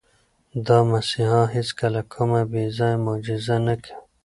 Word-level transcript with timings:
دا 0.67 0.77
مسیحا 0.91 1.41
هیڅکله 1.55 2.01
کومه 2.13 2.41
بې 2.51 2.63
ځایه 2.77 2.97
معجزه 3.05 3.57
نه 3.67 3.75
کوي. 3.83 3.93